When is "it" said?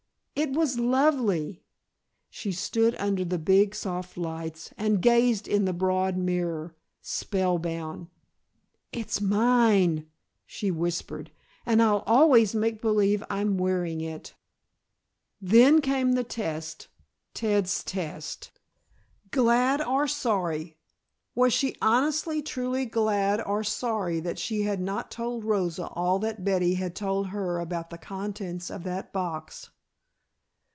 0.33-0.53, 14.01-14.33